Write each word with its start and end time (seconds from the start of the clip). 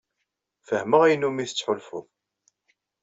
Fehmeɣ 0.67 1.01
ayen 1.03 1.27
umi 1.27 1.45
tettḥulfuḍ. 1.47 2.05